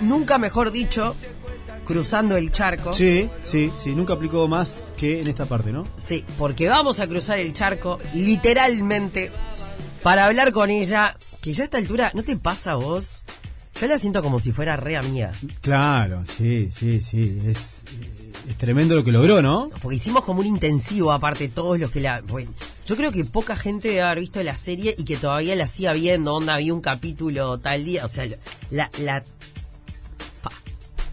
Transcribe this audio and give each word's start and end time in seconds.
nunca 0.00 0.38
mejor 0.38 0.72
dicho, 0.72 1.14
cruzando 1.88 2.36
el 2.36 2.52
charco. 2.52 2.92
Sí, 2.92 3.30
sí, 3.42 3.72
sí, 3.78 3.94
nunca 3.94 4.12
aplicó 4.12 4.46
más 4.46 4.92
que 4.96 5.20
en 5.20 5.28
esta 5.28 5.46
parte, 5.46 5.72
¿no? 5.72 5.86
Sí, 5.96 6.24
porque 6.36 6.68
vamos 6.68 7.00
a 7.00 7.06
cruzar 7.06 7.38
el 7.38 7.52
charco 7.54 7.98
literalmente 8.12 9.32
para 10.02 10.26
hablar 10.26 10.52
con 10.52 10.68
ella, 10.68 11.16
que 11.40 11.52
ya 11.52 11.62
a 11.62 11.64
esta 11.64 11.78
altura, 11.78 12.12
¿no 12.14 12.22
te 12.22 12.36
pasa 12.36 12.72
a 12.72 12.76
vos? 12.76 13.24
Yo 13.80 13.86
la 13.86 13.98
siento 13.98 14.22
como 14.22 14.38
si 14.38 14.52
fuera 14.52 14.76
re 14.76 14.96
amiga. 14.96 15.32
Claro, 15.60 16.24
sí, 16.26 16.68
sí, 16.72 17.00
sí, 17.00 17.40
es, 17.46 17.80
es 18.48 18.56
tremendo 18.58 18.94
lo 18.94 19.04
que 19.04 19.12
logró, 19.12 19.40
¿no? 19.40 19.70
Porque 19.80 19.96
hicimos 19.96 20.24
como 20.24 20.40
un 20.40 20.46
intensivo, 20.46 21.10
aparte, 21.12 21.48
todos 21.48 21.78
los 21.78 21.90
que 21.90 22.00
la... 22.00 22.20
Bueno, 22.20 22.50
yo 22.86 22.96
creo 22.96 23.12
que 23.12 23.24
poca 23.24 23.56
gente 23.56 23.88
debe 23.88 24.02
haber 24.02 24.20
visto 24.20 24.42
la 24.42 24.56
serie 24.56 24.94
y 24.98 25.04
que 25.04 25.16
todavía 25.16 25.54
la 25.54 25.66
siga 25.66 25.92
viendo, 25.94 26.34
onda, 26.34 26.54
había 26.54 26.74
un 26.74 26.80
capítulo 26.80 27.56
tal 27.58 27.84
día, 27.84 28.04
o 28.04 28.08
sea, 28.08 28.26
la... 28.70 28.90
la 28.98 29.22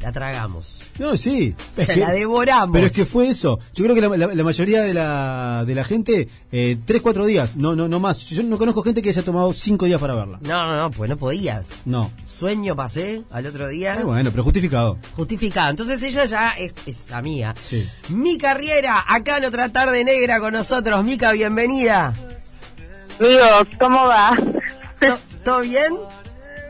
la 0.05 0.11
tragamos. 0.11 0.83
No, 0.99 1.17
sí. 1.17 1.55
O 1.71 1.83
sea, 1.83 1.95
la 1.97 2.11
devoramos. 2.11 2.73
Pero 2.73 2.85
es 2.85 2.93
que 2.93 3.05
fue 3.05 3.27
eso. 3.27 3.57
Yo 3.73 3.83
creo 3.83 3.95
que 3.95 4.01
la, 4.01 4.09
la- 4.15 4.35
la 4.35 4.43
mayoría 4.43 4.83
de 4.83 4.93
la, 4.93 5.63
de 5.65 5.73
la 5.73 5.83
gente, 5.83 6.29
eh, 6.51 6.77
tres, 6.85 7.01
cuatro 7.01 7.25
días, 7.25 7.55
no, 7.55 7.75
no, 7.75 7.87
no 7.87 7.99
más. 7.99 8.19
Yo 8.25 8.43
no 8.43 8.59
conozco 8.59 8.83
gente 8.83 9.01
que 9.01 9.09
haya 9.09 9.23
tomado 9.23 9.51
cinco 9.53 9.85
días 9.87 9.99
para 9.99 10.13
verla. 10.13 10.37
No, 10.41 10.67
no, 10.67 10.77
no, 10.77 10.91
pues 10.91 11.09
no 11.09 11.17
podías. 11.17 11.81
No. 11.85 12.11
Sueño 12.27 12.75
pasé 12.75 13.23
al 13.31 13.47
otro 13.47 13.67
día. 13.67 13.95
Eh, 13.99 14.03
bueno, 14.03 14.29
pero 14.29 14.43
justificado. 14.43 14.99
Justificado. 15.15 15.71
Entonces 15.71 16.03
ella 16.03 16.25
ya 16.25 16.51
es, 16.51 16.73
es 16.85 17.11
amiga. 17.11 17.55
Sí. 17.57 17.83
Mi 18.09 18.37
carrera, 18.37 19.03
acá 19.07 19.37
en 19.39 19.45
otra 19.45 19.69
tarde 19.69 20.03
negra 20.03 20.39
con 20.39 20.53
nosotros. 20.53 21.03
Mica, 21.03 21.31
bienvenida. 21.31 22.13
Amigos, 23.19 23.67
¿cómo 23.79 24.05
va? 24.05 24.35
¿To- 24.99 25.19
¿Todo 25.43 25.61
bien? 25.61 25.93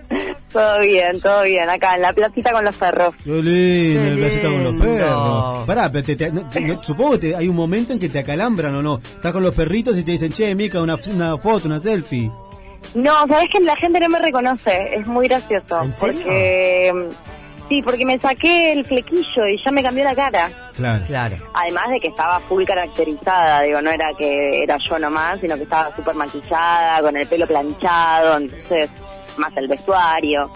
todo 0.52 0.80
bien, 0.80 1.20
todo 1.22 1.44
bien. 1.44 1.70
Acá 1.70 1.95
en 1.95 2.02
la 2.02 2.14
placita 2.14 2.52
con 2.52 2.64
los 2.66 2.76
perros. 2.76 3.14
Qué 3.23 3.30
lindo, 3.32 4.02
Qué 4.02 4.08
el 4.09 4.18
placita 4.18 4.50
con 4.50 4.64
los 4.64 4.73
perros. 4.81 5.66
Pará, 5.68 5.92
pero 5.92 6.03
te- 6.06 6.16
te- 6.16 6.31
no- 6.31 6.47
te- 6.50 6.62
no- 6.62 6.84
supongo 6.84 7.12
que 7.14 7.17
te- 7.20 7.36
hay 7.36 7.47
un 7.47 7.56
momento 7.56 7.94
en 7.94 8.00
que 8.00 8.09
te 8.09 8.20
acalambran 8.20 8.75
o 8.75 8.81
no. 8.81 8.97
Estás 8.97 9.31
con 9.34 9.44
los 9.44 9.53
perritos 9.53 9.97
y 9.97 10.03
te 10.03 10.12
dicen, 10.12 10.31
che, 10.31 10.53
Mica, 10.56 10.81
una, 10.81 10.95
una 11.14 11.38
foto, 11.38 11.67
una 11.67 11.80
selfie. 11.80 12.31
No, 12.94 13.28
sabes 13.28 13.50
que 13.52 13.59
la 13.59 13.75
gente 13.75 14.00
no 14.00 14.08
me 14.09 14.20
reconoce. 14.20 14.95
Es 14.95 15.06
muy 15.08 15.28
gracioso. 15.28 15.81
¿En 15.81 15.92
serio? 15.94 16.22
Porque. 16.23 16.92
mm, 16.94 17.36
Sí, 17.67 17.81
porque 17.81 18.06
me 18.06 18.19
saqué 18.19 18.73
el 18.73 18.86
flequillo 18.86 19.47
y 19.47 19.59
ya 19.59 19.72
me 19.72 19.81
cambió 19.81 20.03
la 20.03 20.14
cara. 20.14 20.52
Claro. 20.75 21.03
Claro. 21.03 21.36
Además 21.56 21.90
de 21.90 22.00
que 22.00 22.09
estaba 22.09 22.40
full 22.42 22.64
caracterizada, 22.64 23.62
digo, 23.64 23.81
no 23.81 23.90
era 23.90 24.09
que 24.16 24.62
era 24.62 24.78
yo 24.78 25.00
nomás, 25.00 25.40
sino 25.42 25.56
que 25.56 25.64
estaba 25.64 25.90
súper 25.95 26.14
maquillada, 26.14 27.02
con 27.02 27.17
el 27.17 27.25
pelo 27.25 27.47
planchado, 27.47 28.38
entonces, 28.38 28.88
más 29.38 29.55
el 29.58 29.67
vestuario. 29.67 30.50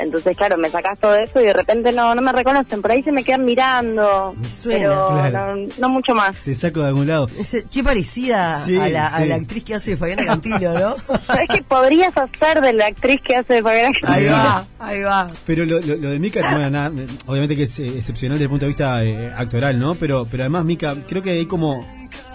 Entonces, 0.00 0.36
claro, 0.36 0.56
me 0.56 0.70
sacás 0.70 1.00
todo 1.00 1.16
eso 1.16 1.40
y 1.40 1.46
de 1.46 1.52
repente 1.52 1.90
no 1.90 2.14
no 2.14 2.22
me 2.22 2.30
reconocen, 2.30 2.80
por 2.80 2.92
ahí 2.92 3.02
se 3.02 3.10
me 3.10 3.24
quedan 3.24 3.44
mirando. 3.44 4.32
Me 4.40 4.48
suena, 4.48 4.78
pero 4.78 5.08
claro. 5.08 5.56
no, 5.56 5.66
no 5.76 5.88
mucho 5.88 6.14
más. 6.14 6.36
Te 6.36 6.54
saco 6.54 6.82
de 6.82 6.86
algún 6.86 7.08
lado. 7.08 7.28
Ese- 7.36 7.64
qué 7.68 7.82
parecida 7.82 8.60
Sí, 8.60 8.78
a, 8.78 8.88
la, 8.90 9.08
a 9.08 9.24
la 9.24 9.34
actriz 9.34 9.64
que 9.64 9.74
hace 9.74 9.96
Fabiana 9.96 10.24
Cantilo, 10.24 10.78
¿no? 10.78 10.94
¿Sabes 11.26 11.48
que 11.52 11.62
podrías 11.64 12.16
hacer 12.16 12.60
de 12.60 12.74
la 12.74 12.86
actriz 12.86 13.20
que 13.26 13.34
hace 13.34 13.60
Fabiana 13.60 13.88
ahí 13.88 14.26
Cantilo? 14.26 14.32
va, 14.34 14.66
ahí 14.78 15.02
va. 15.02 15.26
Pero 15.44 15.64
lo, 15.64 15.80
lo- 15.80 15.96
lo 15.96 16.10
de 16.10 16.18
Mika, 16.20 16.48
bueno, 16.48 16.70
nada, 16.70 16.92
obviamente 17.26 17.56
que 17.56 17.64
es 17.64 17.78
eh, 17.80 17.88
excepcional 17.96 18.38
desde 18.38 18.44
el 18.44 18.50
punto 18.50 18.66
de 18.66 18.68
vista 18.68 19.02
eh, 19.04 19.32
actoral, 19.36 19.80
¿no? 19.80 19.96
Pero, 19.96 20.28
pero 20.30 20.44
además, 20.44 20.64
Mika, 20.64 20.94
creo 21.08 21.24
que 21.24 21.30
hay 21.30 21.46
como. 21.46 21.84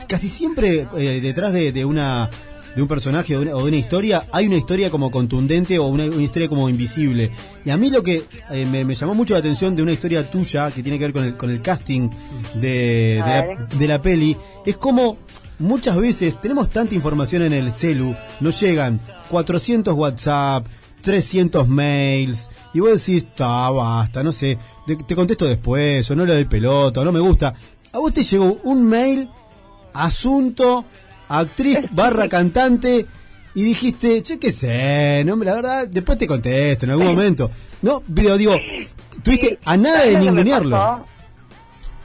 Casi 0.10 0.28
siempre 0.28 0.86
eh, 0.98 1.20
detrás 1.22 1.54
de, 1.54 1.72
de 1.72 1.86
una 1.86 2.30
de 2.76 2.82
un 2.82 2.88
personaje 2.88 3.36
o 3.36 3.40
de 3.40 3.46
una, 3.48 3.56
o 3.56 3.62
de 3.62 3.68
una 3.68 3.78
historia, 3.78 4.24
hay 4.32 4.48
una 4.48 4.58
historia 4.58 4.90
como 4.90 5.12
contundente 5.12 5.78
o 5.80 5.86
una, 5.86 6.06
una 6.06 6.24
historia 6.24 6.50
como 6.50 6.70
invisible. 6.70 7.32
Y 7.66 7.70
a 7.70 7.78
mí 7.78 7.90
lo 7.90 8.04
que 8.04 8.24
eh, 8.52 8.66
me, 8.66 8.86
me 8.86 8.96
llamó 8.96 9.14
mucho 9.14 9.34
la 9.34 9.40
atención 9.40 9.76
de 9.76 9.84
una 9.84 9.92
historia 9.92 10.30
tuya, 10.30 10.72
que 10.72 10.82
tiene 10.82 10.98
que 10.98 11.06
ver 11.06 11.14
con 11.14 11.24
el, 11.24 11.34
con 11.36 11.50
el 11.50 11.62
casting 11.62 12.10
de, 12.56 13.18
la, 13.20 13.42
ver. 13.42 13.68
de 13.68 13.88
la 13.88 14.02
peli, 14.02 14.36
es 14.66 14.78
como 14.78 15.18
muchas 15.60 15.96
veces 15.98 16.42
tenemos 16.42 16.70
tanta 16.70 16.96
información 16.96 17.44
en 17.44 17.54
el 17.54 17.72
celu, 17.72 18.16
nos 18.40 18.60
llegan 18.60 19.00
400 19.30 19.94
WhatsApp, 19.94 20.66
300 21.02 21.68
mails, 21.68 22.50
y 22.74 22.80
vos 22.80 22.92
decís, 22.92 23.24
está, 23.24 23.70
basta, 23.70 24.24
no 24.24 24.32
sé, 24.32 24.58
te, 24.88 24.96
te 24.96 25.16
contesto 25.16 25.46
después, 25.46 26.10
o 26.10 26.16
no 26.16 26.26
le 26.26 26.34
doy 26.34 26.46
pelota, 26.46 27.02
o 27.02 27.06
no 27.06 27.12
me 27.12 27.20
gusta. 27.20 27.54
A 27.92 28.00
vos 28.00 28.14
te 28.14 28.24
llegó 28.24 28.58
un 28.64 28.86
mail, 28.86 29.30
asunto, 29.94 30.86
actriz 31.28 31.80
barra 31.92 32.28
cantante, 32.28 33.06
y 33.56 33.64
dijiste, 33.64 34.22
che, 34.24 34.40
qué 34.40 34.52
sé, 34.52 35.24
no, 35.26 35.36
la 35.36 35.54
verdad, 35.54 35.88
después 35.88 36.18
te 36.18 36.26
contesto 36.26 36.86
en 36.86 36.92
algún 36.92 37.08
momento. 37.08 37.52
No, 37.82 38.02
pero 38.14 38.38
digo, 38.38 38.56
tuviste 39.22 39.60
a 39.66 39.78
nada 39.78 40.06
de 40.06 40.14
¿Sabes 40.14 40.14
lo 40.14 40.20
que 40.20 40.26
me 40.26 40.32
ningunearlo. 40.32 41.06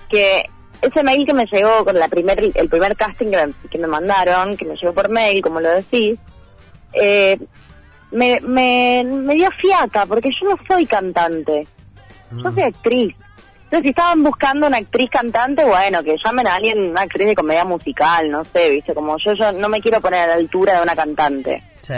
Que 0.09 0.45
ese 0.83 1.03
mail 1.03 1.25
que 1.25 1.35
me 1.35 1.47
llegó 1.47 1.85
con 1.85 1.99
la 1.99 2.09
primer, 2.09 2.53
el 2.55 2.69
primer 2.69 2.97
casting 2.97 3.31
que 3.31 3.47
me, 3.47 3.53
que 3.71 3.79
me 3.79 3.87
mandaron, 3.87 4.57
que 4.57 4.65
me 4.67 4.77
llegó 4.77 4.93
por 4.93 5.09
mail, 5.09 5.43
como 5.43 5.61
lo 5.61 5.71
decís, 5.71 6.19
eh, 6.93 7.39
me, 8.11 8.41
me, 8.41 9.05
me 9.05 9.35
dio 9.35 9.51
fiaca, 9.53 10.05
porque 10.07 10.31
yo 10.31 10.51
no 10.51 10.57
soy 10.67 10.85
cantante, 10.87 11.67
yo 12.31 12.53
soy 12.53 12.63
actriz. 12.63 13.15
Entonces, 13.69 13.83
si 13.83 13.89
estaban 13.91 14.23
buscando 14.23 14.67
una 14.67 14.79
actriz 14.79 15.11
cantante, 15.11 15.63
bueno, 15.63 16.03
que 16.03 16.17
llamen 16.25 16.47
a 16.47 16.55
alguien, 16.55 16.91
una 16.91 17.03
actriz 17.03 17.27
de 17.27 17.35
comedia 17.35 17.67
musical, 17.67 18.31
no 18.31 18.43
sé, 18.47 18.71
viste, 18.71 18.95
como 18.95 19.19
yo, 19.19 19.35
yo 19.35 19.53
no 19.53 19.69
me 19.69 19.83
quiero 19.83 20.01
poner 20.01 20.21
a 20.21 20.27
la 20.29 20.35
altura 20.37 20.77
de 20.77 20.83
una 20.83 20.97
cantante. 20.97 21.63
Sí. 21.83 21.95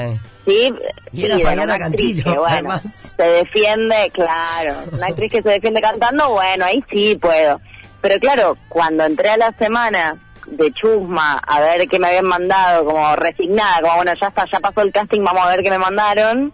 Sí, 0.47 0.75
Y 1.13 1.25
era 1.27 1.37
sí, 1.37 1.43
Fabiana 1.45 1.79
Cantilo, 1.79 2.25
que, 2.25 2.31
bueno, 2.31 2.45
además. 2.47 3.15
se 3.17 3.23
defiende, 3.23 4.11
claro, 4.13 4.75
una 4.93 5.07
actriz 5.07 5.31
que 5.31 5.43
se 5.43 5.49
defiende 5.49 5.81
cantando, 5.81 6.31
bueno, 6.31 6.65
ahí 6.65 6.83
sí 6.91 7.17
puedo. 7.21 7.61
Pero 8.01 8.19
claro, 8.19 8.57
cuando 8.69 9.05
entré 9.05 9.29
a 9.29 9.37
la 9.37 9.53
semana 9.53 10.17
de 10.47 10.73
Chusma 10.73 11.39
a 11.47 11.61
ver 11.61 11.87
qué 11.89 12.01
me 12.01 12.09
habían 12.09 12.25
mandado, 12.25 12.85
como 12.85 13.15
resignada, 13.15 13.81
como 13.81 13.95
bueno, 13.95 14.13
ya 14.15 14.27
está, 14.27 14.45
ya 14.51 14.59
pasó 14.59 14.81
el 14.83 14.91
casting, 14.91 15.23
vamos 15.23 15.45
a 15.45 15.51
ver 15.51 15.63
qué 15.63 15.71
me 15.71 15.79
mandaron, 15.79 16.53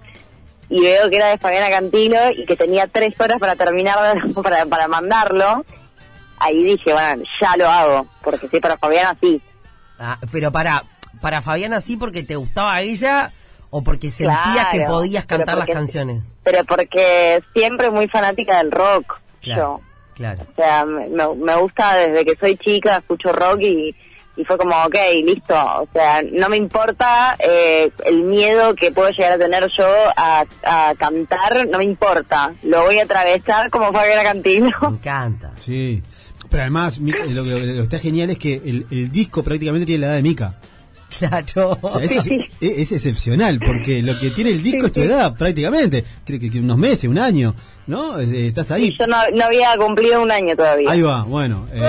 y 0.69 0.81
veo 0.81 1.09
que 1.11 1.17
era 1.17 1.29
de 1.29 1.39
Fabiana 1.39 1.71
Cantilo 1.71 2.19
y 2.37 2.45
que 2.47 2.57
tenía 2.57 2.87
tres 2.87 3.15
horas 3.21 3.39
para 3.39 3.57
terminar, 3.57 3.99
para, 4.43 4.67
para 4.67 4.89
mandarlo, 4.89 5.65
ahí 6.39 6.63
dije, 6.65 6.93
bueno, 6.93 7.23
ya 7.41 7.57
lo 7.57 7.69
hago, 7.69 8.07
porque 8.23 8.47
es 8.51 8.61
para 8.61 8.77
Fabiana 8.79 9.17
sí. 9.21 9.41
Ah, 9.99 10.19
pero 10.33 10.53
para, 10.53 10.83
para 11.21 11.41
Fabiana 11.41 11.81
sí 11.81 11.97
porque 11.97 12.23
te 12.25 12.37
gustaba 12.37 12.81
ella 12.81 13.33
o 13.71 13.83
porque 13.83 14.11
sentías 14.11 14.69
que 14.71 14.83
podías 14.83 15.27
cantar 15.27 15.59
las 15.59 15.69
canciones. 15.69 16.23
Pero 16.45 16.65
porque 16.65 17.43
siempre 17.55 17.91
muy 17.91 18.09
fanática 18.09 18.59
del 18.59 18.71
rock, 18.71 19.21
Claro, 19.43 19.81
yo. 19.81 20.15
claro. 20.15 20.43
O 20.43 20.55
sea, 20.57 20.85
me, 20.85 21.09
me 21.09 21.57
gusta 21.57 21.95
desde 21.97 22.25
que 22.25 22.37
soy 22.39 22.57
chica, 22.57 22.97
escucho 22.99 23.33
rock 23.33 23.61
y, 23.63 23.95
y 24.37 24.45
fue 24.45 24.59
como, 24.59 24.75
ok, 24.85 24.95
listo. 25.25 25.55
O 25.55 25.89
sea, 25.93 26.23
no 26.33 26.49
me 26.49 26.57
importa 26.57 27.37
eh, 27.39 27.91
el 28.05 28.23
miedo 28.23 28.75
que 28.75 28.93
puedo 28.93 29.09
llegar 29.11 29.33
a 29.33 29.39
tener 29.39 29.69
yo 29.77 29.87
a, 30.17 30.45
a 30.65 30.95
cantar, 30.97 31.67
no 31.69 31.79
me 31.79 31.85
importa. 31.85 32.55
Lo 32.63 32.85
voy 32.85 32.99
a 32.99 33.05
atravesar 33.05 33.71
como 33.71 33.93
Fabiana 33.93 34.23
Cantilo. 34.23 34.71
Me 34.83 34.89
encanta. 34.97 35.53
Sí. 35.59 36.03
Pero 36.51 36.63
además, 36.63 37.01
Mika, 37.01 37.25
lo, 37.25 37.43
que- 37.45 37.51
lo 37.51 37.59
que 37.75 37.81
está 37.81 37.99
genial 37.99 38.31
es 38.31 38.39
que 38.39 38.55
el, 38.55 38.87
el 38.91 39.11
disco 39.11 39.43
prácticamente 39.43 39.87
tiene 39.87 40.03
la 40.03 40.07
edad 40.09 40.17
de 40.17 40.23
Mika. 40.23 40.55
Claro. 41.19 41.79
O 41.81 41.89
sea, 41.89 42.03
eso 42.05 42.21
Sí, 42.21 42.37
es, 42.61 42.71
es- 42.73 42.79
es 42.79 42.93
excepcional, 42.93 43.59
porque 43.65 44.03
lo 44.03 44.19
que 44.19 44.31
tiene 44.31 44.51
el 44.51 44.63
disco 44.63 44.87
es 44.87 44.93
tu 44.93 45.01
edad, 45.03 45.35
prácticamente. 45.35 46.05
Creo 46.25 46.39
que, 46.41 46.51
que 46.51 46.59
unos 46.61 46.77
meses, 46.79 47.05
un 47.05 47.19
año, 47.19 47.55
¿no? 47.87 48.19
Eh, 48.21 48.49
Estás 48.49 48.71
ahí. 48.73 48.95
Yo 48.99 49.07
no, 49.07 49.17
no 49.33 49.45
había 49.45 49.77
cumplido 49.79 50.21
un 50.21 50.31
año 50.31 50.55
todavía. 50.57 50.91
Ahí 50.91 51.03
va, 51.03 51.23
bueno. 51.23 51.67
eh, 51.73 51.83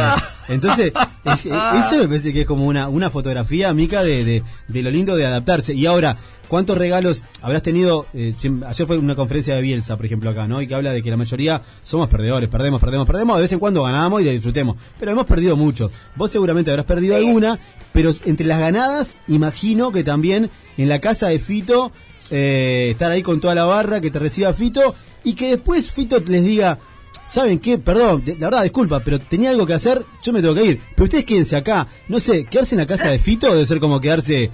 entonces, 0.49 0.93
es- 1.33 1.45
eh, 1.45 1.51
eso 1.77 1.97
me 1.97 2.07
parece 2.07 2.33
que 2.33 2.41
es 2.41 2.45
como 2.45 2.65
una, 2.65 2.87
una 2.89 3.09
fotografía, 3.09 3.73
Mica, 3.73 4.03
de, 4.03 4.23
de, 4.23 4.43
de 4.67 4.81
lo 4.83 4.91
lindo 4.91 5.15
de 5.15 5.25
adaptarse. 5.25 5.73
Y 5.73 5.85
ahora, 5.85 6.17
¿cuántos 6.47 6.77
regalos 6.77 7.25
habrás 7.41 7.63
tenido? 7.63 8.05
eh, 8.13 8.33
ayer 8.65 8.87
fue 8.87 8.97
una 8.97 9.15
conferencia 9.15 9.55
de 9.55 9.61
Bielsa, 9.61 9.97
por 9.97 10.05
ejemplo, 10.05 10.29
acá, 10.29 10.47
¿no? 10.47 10.61
Y 10.61 10.67
que 10.67 10.75
habla 10.75 10.91
de 10.91 11.01
que 11.01 11.09
la 11.09 11.17
mayoría 11.17 11.61
somos 11.83 12.07
perdedores, 12.09 12.49
perdemos, 12.49 12.79
perdemos, 12.81 13.07
perdemos. 13.07 13.35
De 13.37 13.41
vez 13.41 13.51
en 13.53 13.59
cuando 13.59 13.83
ganamos 13.83 14.21
y 14.21 14.25
la 14.25 14.31
disfrutemos. 14.31 14.77
Pero 14.99 15.11
hemos 15.11 15.25
perdido 15.25 15.55
mucho. 15.55 15.91
Vos 16.15 16.31
seguramente 16.31 16.71
habrás 16.71 16.85
perdido 16.85 17.15
alguna, 17.15 17.57
pero 17.93 18.13
entre 18.25 18.45
las 18.47 18.59
ganadas, 18.59 19.17
imagino 19.27 19.91
que 19.91 20.03
también 20.03 20.49
en 20.77 20.89
la 20.89 20.99
casa 20.99 21.27
de 21.29 21.39
Fito, 21.39 21.91
eh, 22.31 22.89
estar 22.91 23.11
ahí 23.11 23.21
con 23.23 23.39
toda 23.39 23.55
la 23.55 23.65
barra, 23.65 24.01
que 24.01 24.11
te 24.11 24.19
reciba 24.19 24.53
Fito, 24.53 24.95
y 25.23 25.33
que 25.33 25.49
después 25.51 25.91
Fito 25.91 26.19
les 26.27 26.43
diga, 26.43 26.77
¿Saben 27.27 27.59
qué? 27.59 27.77
Perdón, 27.77 28.23
de- 28.25 28.35
la 28.37 28.47
verdad, 28.47 28.63
disculpa, 28.63 29.01
pero 29.01 29.19
tenía 29.19 29.49
algo 29.49 29.65
que 29.65 29.73
hacer, 29.73 30.01
yo 30.23 30.31
me 30.33 30.41
tengo 30.41 30.55
que 30.55 30.63
ir. 30.65 30.81
Pero 30.95 31.03
ustedes 31.03 31.25
quédense 31.25 31.55
acá. 31.57 31.85
No 32.07 32.19
sé, 32.19 32.45
quedarse 32.45 32.75
en 32.75 32.79
la 32.81 32.87
casa 32.87 33.09
de 33.09 33.19
Fito 33.19 33.51
debe 33.51 33.65
ser 33.65 33.79
como 33.79 33.99
quedarse 33.99 34.45
eh, 34.45 34.51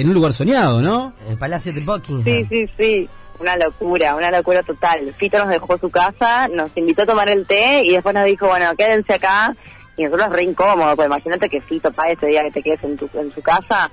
en 0.00 0.08
un 0.08 0.14
lugar 0.14 0.32
soñado, 0.32 0.80
¿no? 0.80 1.12
El 1.28 1.36
Palacio 1.36 1.72
de 1.72 1.80
Buckingham. 1.80 2.24
Sí, 2.24 2.46
sí, 2.48 2.68
sí. 2.78 3.08
Una 3.38 3.56
locura, 3.56 4.16
una 4.16 4.30
locura 4.32 4.62
total. 4.64 5.14
Fito 5.16 5.38
nos 5.38 5.48
dejó 5.48 5.78
su 5.78 5.90
casa, 5.90 6.48
nos 6.48 6.70
invitó 6.76 7.02
a 7.02 7.06
tomar 7.06 7.28
el 7.28 7.46
té 7.46 7.82
y 7.84 7.92
después 7.92 8.14
nos 8.14 8.24
dijo, 8.24 8.48
bueno, 8.48 8.74
quédense 8.76 9.14
acá. 9.14 9.54
Y 9.96 10.04
nosotros 10.04 10.30
re 10.32 10.44
incómodos, 10.44 10.96
pues 10.96 11.06
imagínate 11.06 11.48
que 11.48 11.60
Fito 11.60 11.92
pague 11.92 12.12
ese 12.14 12.26
día 12.26 12.42
que 12.44 12.50
te 12.52 12.62
quedes 12.62 12.82
en, 12.84 12.96
tu, 12.96 13.08
en 13.14 13.32
su 13.32 13.42
casa. 13.42 13.90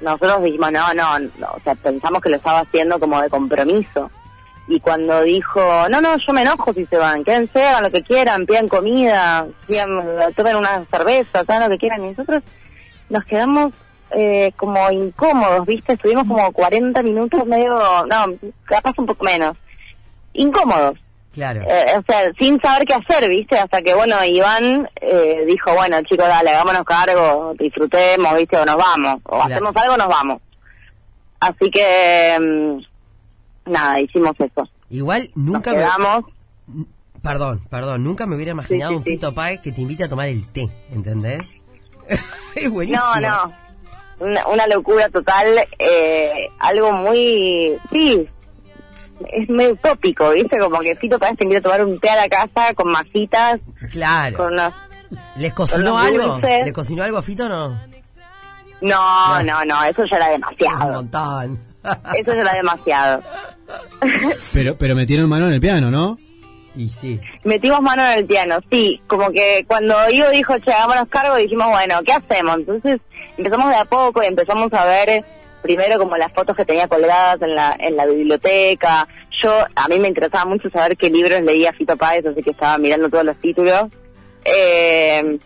Nosotros 0.00 0.44
dijimos, 0.44 0.70
no, 0.72 0.94
no, 0.94 1.18
no, 1.18 1.46
o 1.54 1.60
sea, 1.64 1.74
pensamos 1.74 2.22
que 2.22 2.28
lo 2.30 2.36
estaba 2.36 2.60
haciendo 2.60 2.98
como 3.00 3.20
de 3.20 3.28
compromiso. 3.28 4.10
Y 4.68 4.80
cuando 4.80 5.22
dijo, 5.22 5.60
no, 5.88 6.00
no, 6.00 6.16
yo 6.16 6.32
me 6.32 6.42
enojo 6.42 6.72
si 6.72 6.86
se 6.86 6.96
van, 6.96 7.22
quédense, 7.24 7.62
hagan 7.62 7.84
lo 7.84 7.90
que 7.90 8.02
quieran, 8.02 8.46
pidan 8.46 8.68
comida, 8.68 9.46
pidan, 9.68 10.34
tomen 10.34 10.56
una 10.56 10.84
cerveza, 10.90 11.40
hagan 11.40 11.62
lo 11.64 11.68
que 11.70 11.78
quieran, 11.78 12.04
y 12.04 12.08
nosotros 12.10 12.42
nos 13.08 13.24
quedamos 13.24 13.72
eh, 14.10 14.52
como 14.56 14.90
incómodos, 14.90 15.66
¿viste? 15.66 15.92
Estuvimos 15.92 16.24
como 16.26 16.50
40 16.52 17.02
minutos 17.02 17.46
medio, 17.46 17.74
no, 18.06 18.26
capaz 18.64 18.94
un 18.98 19.06
poco 19.06 19.24
menos, 19.24 19.56
incómodos. 20.32 20.98
Claro. 21.32 21.60
Eh, 21.68 21.92
o 21.98 22.02
sea, 22.10 22.32
sin 22.38 22.58
saber 22.60 22.86
qué 22.86 22.94
hacer, 22.94 23.28
¿viste? 23.28 23.58
Hasta 23.58 23.82
que, 23.82 23.94
bueno, 23.94 24.16
Iván 24.24 24.88
eh, 25.00 25.44
dijo, 25.46 25.74
bueno, 25.74 26.00
chicos, 26.02 26.26
dale, 26.26 26.50
hagámonos 26.50 26.84
cargo, 26.84 27.52
disfrutemos, 27.58 28.34
¿viste? 28.36 28.56
O 28.56 28.64
nos 28.64 28.76
vamos, 28.76 29.20
o 29.24 29.36
Claro. 29.36 29.44
hacemos 29.54 29.76
algo, 29.76 29.96
nos 29.98 30.08
vamos. 30.08 30.40
Así 31.40 31.70
que, 31.70 32.38
mm, 32.40 32.95
nada, 33.66 34.00
hicimos 34.00 34.32
eso. 34.38 34.68
Igual 34.90 35.28
Nos 35.34 35.46
nunca 35.54 35.70
me... 35.72 35.78
quedamos. 35.78 36.24
Perdón, 37.22 37.66
perdón, 37.70 38.04
nunca 38.04 38.26
me 38.26 38.36
hubiera 38.36 38.52
imaginado 38.52 38.90
Sí, 38.90 38.94
sí, 38.94 38.98
un. 38.98 39.04
Fito 39.04 39.34
Páez 39.34 39.60
que 39.60 39.72
te 39.72 39.80
invite 39.80 40.04
a 40.04 40.08
tomar 40.08 40.28
el 40.28 40.46
té, 40.52 40.68
¿entendés? 40.90 41.60
es 42.54 42.70
buenísimo. 42.70 43.02
No, 43.20 43.46
no. 43.48 43.66
Una, 44.18 44.46
una 44.46 44.66
locura 44.68 45.08
total, 45.10 45.46
eh, 45.78 46.48
algo 46.60 46.90
muy, 46.92 47.76
sí, 47.90 48.26
es 49.32 49.48
medio 49.50 49.72
utópico, 49.72 50.30
¿viste? 50.30 50.58
Como 50.58 50.78
que 50.80 50.94
Fito 50.96 51.18
Páez 51.18 51.36
te 51.36 51.44
invita 51.44 51.58
a 51.58 51.62
tomar 51.64 51.84
un 51.84 51.98
té 52.00 52.08
a 52.10 52.16
la 52.16 52.28
casa 52.28 52.72
con 52.74 52.90
masitas, 52.92 53.60
Claro. 53.90 54.36
con 54.38 54.52
unos... 54.54 54.72
¿Les 55.36 55.52
cocinó 55.52 55.98
algo? 55.98 56.34
dulces. 56.34 56.64
¿Le 56.64 56.72
cocinó 56.72 57.02
algo 57.02 57.18
a 57.18 57.22
Fito 57.22 57.44
o 57.44 57.48
no? 57.48 57.68
No, 58.80 59.42
No. 59.42 59.42
no, 59.42 59.64
no, 59.64 59.84
eso 59.84 60.04
ya 60.10 60.16
era 60.16 60.26
Un 60.26 60.32
demasiado. 60.32 60.92
montón. 60.92 61.58
Eso 62.16 62.34
ya 62.34 62.40
era 62.40 62.54
demasiado. 62.54 63.22
Pero, 64.52 64.76
pero 64.76 64.94
metieron 64.94 65.28
mano 65.28 65.46
en 65.48 65.54
el 65.54 65.60
piano, 65.60 65.90
¿no? 65.90 66.18
y 66.76 66.88
sí. 66.88 67.20
Metimos 67.44 67.80
mano 67.80 68.04
en 68.04 68.18
el 68.18 68.26
piano, 68.26 68.58
sí, 68.70 69.00
como 69.06 69.30
que 69.30 69.64
cuando 69.66 69.94
Ivo 70.10 70.28
dijo, 70.30 70.58
che, 70.58 70.72
hagámonos 70.72 71.08
cargo, 71.08 71.36
dijimos, 71.36 71.68
bueno, 71.68 72.00
¿qué 72.04 72.12
hacemos? 72.12 72.56
Entonces 72.56 73.00
empezamos 73.36 73.70
de 73.70 73.76
a 73.76 73.84
poco 73.84 74.22
y 74.22 74.26
empezamos 74.26 74.72
a 74.72 74.84
ver 74.84 75.08
eh, 75.08 75.24
primero 75.62 75.98
como 75.98 76.16
las 76.16 76.32
fotos 76.32 76.56
que 76.56 76.64
tenía 76.64 76.88
colgadas 76.88 77.40
en 77.42 77.54
la, 77.54 77.74
en 77.78 77.96
la 77.96 78.06
biblioteca. 78.06 79.08
Yo, 79.42 79.52
a 79.74 79.88
mí 79.88 79.98
me 79.98 80.08
interesaba 80.08 80.44
mucho 80.44 80.70
saber 80.70 80.96
qué 80.96 81.10
libros 81.10 81.42
leía 81.42 81.72
Fito 81.72 81.96
Páez, 81.96 82.24
así 82.26 82.42
que 82.42 82.50
estaba 82.50 82.78
mirando 82.78 83.08
todos 83.08 83.24
los 83.24 83.36
títulos. 83.36 83.86
Eh, 84.44 85.38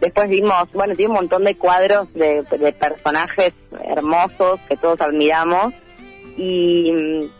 después 0.00 0.28
vimos, 0.28 0.70
bueno, 0.72 0.94
tiene 0.94 1.10
un 1.10 1.16
montón 1.16 1.44
de 1.44 1.56
cuadros 1.56 2.12
de, 2.14 2.42
de 2.42 2.72
personajes 2.72 3.54
hermosos 3.96 4.60
que 4.68 4.76
todos 4.76 5.00
admiramos. 5.00 5.72
Y, 6.36 7.30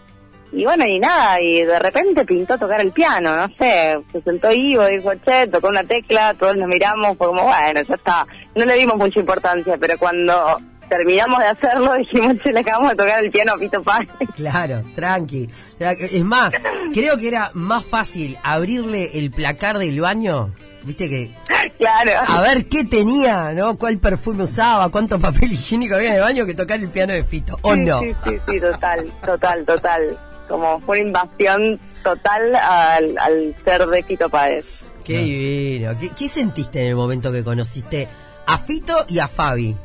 y 0.52 0.64
bueno, 0.64 0.86
y 0.86 0.98
nada, 0.98 1.40
y 1.40 1.64
de 1.64 1.78
repente 1.78 2.24
pintó 2.24 2.58
tocar 2.58 2.80
el 2.80 2.92
piano, 2.92 3.34
no 3.36 3.48
sé, 3.56 3.98
se 4.12 4.20
sentó 4.22 4.52
Ivo, 4.52 4.84
dijo, 4.84 5.10
che, 5.24 5.46
tocó 5.46 5.68
una 5.68 5.84
tecla, 5.84 6.34
todos 6.34 6.56
nos 6.56 6.68
miramos, 6.68 7.16
fue 7.16 7.28
como, 7.28 7.44
bueno, 7.44 7.80
ya 7.82 7.94
está. 7.94 8.26
No 8.54 8.64
le 8.64 8.74
dimos 8.74 8.96
mucha 8.96 9.18
importancia, 9.18 9.78
pero 9.78 9.96
cuando 9.98 10.58
terminamos 10.90 11.38
de 11.38 11.46
hacerlo 11.46 11.94
dijimos, 11.98 12.36
che, 12.42 12.52
le 12.52 12.60
acabamos 12.60 12.90
de 12.90 12.96
tocar 12.96 13.24
el 13.24 13.30
piano 13.30 13.54
a 13.54 13.58
Fito 13.58 13.82
Páez. 13.82 14.08
Claro. 14.36 14.82
Tranqui. 14.94 15.48
Es 15.78 16.24
más, 16.24 16.54
creo 16.92 17.16
que 17.16 17.28
era 17.28 17.50
más 17.54 17.84
fácil 17.84 18.36
abrirle 18.42 19.18
el 19.18 19.30
placar 19.30 19.78
del 19.78 20.00
baño, 20.00 20.52
viste 20.84 21.08
que 21.08 21.34
claro. 21.78 22.12
a 22.26 22.40
ver 22.42 22.66
qué 22.68 22.84
tenía, 22.84 23.52
¿no? 23.52 23.76
¿Cuál 23.78 23.98
perfume 23.98 24.44
usaba? 24.44 24.88
¿Cuánto 24.90 25.18
papel 25.18 25.52
higiénico 25.52 25.94
había 25.96 26.10
en 26.10 26.14
el 26.16 26.20
baño 26.22 26.46
que 26.46 26.54
tocar 26.54 26.78
el 26.80 26.88
piano 26.88 27.12
de 27.12 27.24
Fito? 27.24 27.56
¿O 27.62 27.74
sí, 27.74 27.80
no? 27.80 28.00
Sí, 28.00 28.14
sí, 28.24 28.36
sí, 28.48 28.60
total, 28.60 29.12
total, 29.24 29.64
total. 29.64 30.18
Como 30.48 30.80
fue 30.80 31.00
una 31.00 31.08
invasión 31.08 31.80
total 32.02 32.54
al, 32.56 33.16
al 33.18 33.54
ser 33.64 33.86
de 33.86 34.02
Fito 34.02 34.28
Páez. 34.28 34.84
Qué 35.04 35.18
divino. 35.18 35.96
¿Qué, 35.98 36.10
qué 36.10 36.28
sentiste 36.28 36.80
en 36.82 36.88
el 36.88 36.96
momento 36.96 37.32
que 37.32 37.42
conociste 37.42 38.08
a 38.46 38.58
Fito 38.58 38.94
y 39.08 39.18
a 39.18 39.28
Fabi? 39.28 39.76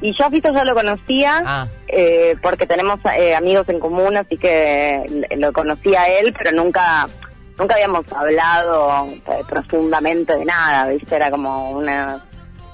Y 0.00 0.16
yo 0.18 0.24
a 0.26 0.30
Fito 0.30 0.52
ya 0.52 0.64
lo 0.64 0.74
conocía, 0.74 1.42
Ah. 1.44 1.68
eh, 1.86 2.34
porque 2.42 2.66
tenemos 2.66 2.98
eh, 3.16 3.34
amigos 3.36 3.68
en 3.68 3.78
común, 3.78 4.16
así 4.16 4.36
que 4.36 4.96
l- 5.04 5.28
lo 5.36 5.52
conocía 5.52 6.02
a 6.02 6.08
él, 6.08 6.34
pero 6.36 6.50
nunca 6.52 7.08
nunca 7.58 7.74
habíamos 7.74 8.10
hablado 8.12 9.06
eh, 9.08 9.42
profundamente 9.48 10.36
de 10.36 10.44
nada, 10.44 10.88
¿viste? 10.88 11.16
Era 11.16 11.30
como 11.30 11.70
una, 11.70 12.20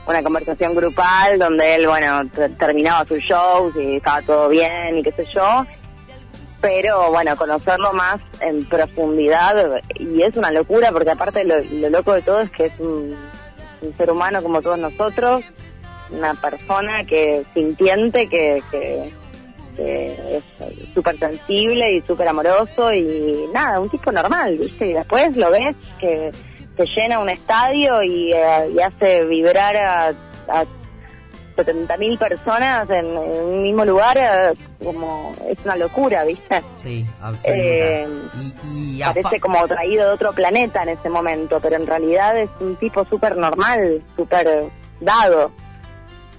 una 0.06 0.22
conversación 0.22 0.74
grupal 0.74 1.38
donde 1.38 1.76
él, 1.76 1.86
bueno, 1.86 2.22
terminaba 2.58 3.04
sus 3.06 3.20
shows 3.20 3.74
y 3.76 3.96
estaba 3.96 4.22
todo 4.22 4.48
bien 4.48 4.98
y 4.98 5.02
qué 5.02 5.12
sé 5.12 5.26
yo. 5.34 5.66
Pero 6.60 7.10
bueno, 7.10 7.36
conocerlo 7.36 7.92
más 7.92 8.20
en 8.40 8.64
profundidad 8.64 9.80
y 9.94 10.22
es 10.22 10.36
una 10.36 10.50
locura 10.50 10.90
porque 10.90 11.10
aparte 11.10 11.44
lo, 11.44 11.60
lo 11.60 11.88
loco 11.88 12.14
de 12.14 12.22
todo 12.22 12.40
es 12.40 12.50
que 12.50 12.66
es 12.66 12.72
un, 12.80 13.16
un 13.80 13.96
ser 13.96 14.10
humano 14.10 14.42
como 14.42 14.60
todos 14.60 14.78
nosotros, 14.78 15.44
una 16.10 16.34
persona 16.34 17.04
que 17.04 17.44
sintiente, 17.54 18.28
que, 18.28 18.62
que, 18.70 19.12
es 19.78 20.44
súper 20.92 21.18
sensible 21.18 21.96
y 21.96 22.00
súper 22.02 22.28
amoroso 22.28 22.92
y 22.92 23.46
nada, 23.52 23.80
un 23.80 23.88
tipo 23.88 24.10
normal, 24.12 24.56
¿viste? 24.58 24.88
Y 24.88 24.92
después 24.92 25.36
lo 25.36 25.50
ves 25.50 25.76
que 25.98 26.30
te 26.76 26.86
llena 26.86 27.18
un 27.18 27.28
estadio 27.28 28.02
y, 28.02 28.32
eh, 28.32 28.70
y 28.74 28.80
hace 28.80 29.24
vibrar 29.24 29.76
a, 29.76 30.08
a 30.48 30.64
70.000 31.56 32.18
personas 32.18 32.88
en, 32.90 33.06
en 33.06 33.44
un 33.44 33.62
mismo 33.64 33.84
lugar, 33.84 34.16
eh, 34.16 34.52
como 34.84 35.34
es 35.48 35.58
una 35.64 35.74
locura, 35.76 36.22
¿viste? 36.24 36.62
Sí, 36.76 37.04
absoluta. 37.20 37.60
Eh, 37.60 38.08
y, 38.64 38.98
y 38.98 39.02
Parece 39.02 39.40
como 39.40 39.66
traído 39.66 40.06
de 40.06 40.12
otro 40.12 40.32
planeta 40.32 40.82
en 40.84 40.90
ese 40.90 41.08
momento, 41.08 41.58
pero 41.60 41.76
en 41.76 41.86
realidad 41.86 42.38
es 42.38 42.50
un 42.60 42.76
tipo 42.76 43.04
súper 43.06 43.36
normal, 43.36 44.02
súper 44.16 44.70
dado. 45.00 45.50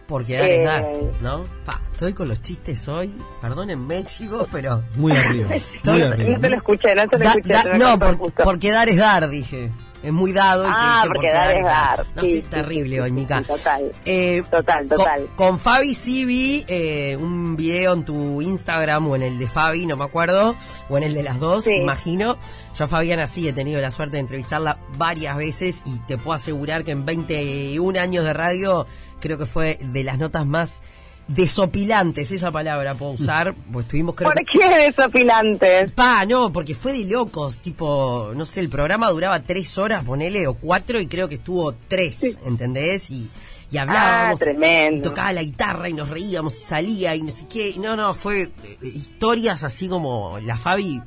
porque 0.08 0.38
dar 0.38 0.50
es 0.50 0.66
dar, 0.66 0.86
¿no? 1.22 1.44
Pa, 1.66 1.82
estoy 2.00 2.14
con 2.14 2.30
los 2.30 2.42
chistes 2.42 2.88
hoy, 2.88 3.14
perdónenme 3.42 4.06
chicos, 4.06 4.48
pero... 4.54 4.82
Muy 4.96 5.12
arriba. 5.12 5.50
Muy 5.84 6.02
arriba. 6.02 6.30
No 6.30 6.40
te 6.40 6.50
lo 6.50 6.56
escuché, 6.56 6.96
no 6.96 7.08
te 7.10 7.18
lo 7.18 7.26
Da- 7.26 7.32
escuché. 7.32 7.54
da- 7.54 7.78
no, 7.78 8.00
por- 8.00 8.34
porque 8.36 8.72
dar 8.72 8.88
es 8.88 8.96
dar, 8.96 9.28
dije. 9.30 9.70
Es 10.02 10.14
muy 10.14 10.32
dado. 10.32 10.64
y 10.64 10.68
que 10.68 10.74
Ah, 10.78 11.02
dije, 11.04 11.14
porque 11.14 11.34
dar 11.34 11.52
es 11.58 11.64
dar. 11.66 12.06
No, 12.16 12.22
Sí, 12.22 12.28
estoy 12.30 12.42
sí, 12.42 12.48
terrible 12.50 12.96
sí, 12.96 13.00
hoy, 13.02 13.12
Mica. 13.12 13.40
sí, 13.40 13.44
total. 13.50 13.92
Eh, 14.06 14.44
Total, 14.50 14.88
con- 14.88 14.98
total. 14.98 15.28
Con, 15.36 15.60
Fabi 15.60 15.94
sí 15.94 16.24
vi 16.24 16.64
eh, 16.70 17.18
un 17.18 17.58
video 17.58 17.92
en 17.96 18.06
tu 18.06 18.42
Instagram 18.42 19.06
o 19.10 19.18
en 19.18 19.24
el 19.24 19.38
de 19.38 19.48
Fabi, 19.50 19.86
no 19.86 19.98
me 19.98 20.06
acuerdo, 20.06 20.56
o 20.88 20.98
en 20.98 21.04
el 21.04 21.14
de 21.14 21.24
las 21.24 21.38
dos, 21.38 21.66
Sí. 21.66 21.76
imagino. 21.76 22.38
Yo 22.78 22.86
a 22.86 22.88
Fabiana 22.88 23.28
sí 23.28 23.46
he 23.46 23.52
tenido 23.52 23.82
la 23.82 23.92
suerte 23.92 24.16
de 24.16 24.22
entrevistarla 24.22 24.80
varias 24.98 25.36
veces 25.36 25.82
y 25.86 26.00
te 26.08 26.18
puedo 26.18 26.32
asegurar 26.36 26.86
que 26.86 26.92
en 26.92 27.06
21 27.06 28.00
años 28.00 28.24
de 28.24 28.32
radio 28.32 28.88
creo 29.20 29.38
que 29.38 29.46
fue 29.46 29.78
de 29.82 30.04
las 30.06 30.18
notas 30.18 30.46
más 30.46 30.82
desopilantes, 31.30 32.32
esa 32.32 32.52
palabra 32.52 32.96
puedo 32.96 33.14
usar, 33.14 33.54
pues 33.72 33.86
estuvimos 33.86 34.16
creo 34.16 34.32
¿Por 34.32 34.40
que... 34.46 34.60
qué 34.60 34.68
desopilantes? 34.86 35.92
Pa, 35.92 36.26
no, 36.26 36.52
porque 36.52 36.76
fue 36.76 36.92
de 36.92 37.06
locos, 37.06 37.60
tipo, 37.60 38.32
no 38.36 38.46
sé, 38.46 38.62
el 38.62 38.70
programa 38.70 39.10
duraba 39.10 39.40
tres 39.42 39.78
horas, 39.78 40.04
ponele, 40.04 40.48
o 40.48 40.56
cuatro, 40.56 41.00
y 41.00 41.08
creo 41.08 41.28
que 41.30 41.36
estuvo 41.36 41.74
tres, 41.88 42.40
¿entendés? 42.46 43.12
Y, 43.12 43.30
y 43.72 43.78
hablábamos, 43.78 44.40
Ah, 44.42 44.90
y 44.92 45.00
tocaba 45.02 45.32
la 45.32 45.44
guitarra, 45.44 45.88
y 45.88 45.94
nos 45.94 46.10
reíamos, 46.10 46.58
y 46.58 46.62
salía, 46.62 47.16
y 47.16 47.22
no 47.22 47.30
sé 47.30 47.48
qué, 47.48 47.76
no, 47.80 47.96
no, 47.96 48.14
fue 48.16 48.42
eh, 48.44 48.50
historias 48.82 49.64
así 49.64 49.88
como 49.88 50.40
la 50.40 50.58
Fabi, 50.58 51.00